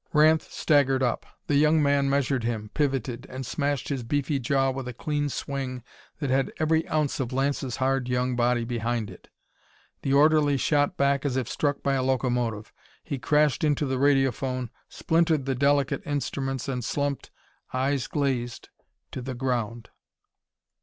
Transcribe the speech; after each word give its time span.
Ranth 0.13 0.51
staggered 0.51 1.03
up. 1.03 1.27
The 1.45 1.57
young 1.57 1.83
man 1.83 2.09
measured 2.09 2.43
him, 2.43 2.71
pivoted, 2.73 3.27
and 3.29 3.45
smashed 3.45 3.89
his 3.89 4.01
beefy 4.01 4.39
jaw 4.39 4.71
with 4.71 4.87
a 4.87 4.95
clean 4.95 5.29
swing 5.29 5.83
that 6.17 6.31
had 6.31 6.51
every 6.57 6.89
ounce 6.89 7.19
of 7.19 7.31
Lance's 7.31 7.75
hard 7.75 8.09
young 8.09 8.35
body 8.35 8.63
behind 8.65 9.11
it. 9.11 9.29
The 10.01 10.11
orderly 10.13 10.57
shot 10.57 10.97
back 10.97 11.23
as 11.23 11.37
if 11.37 11.47
struck 11.47 11.83
by 11.83 11.93
a 11.93 12.01
locomotive. 12.01 12.73
He 13.03 13.19
crashed 13.19 13.63
into 13.63 13.85
the 13.85 13.99
radiophone, 13.99 14.71
splintered 14.89 15.45
the 15.45 15.53
delicate 15.53 16.01
instruments 16.03 16.67
and 16.67 16.83
slumped, 16.83 17.29
eyes 17.71 18.07
glazed, 18.07 18.69
to 19.11 19.21
the 19.21 19.35
ground. 19.35 19.91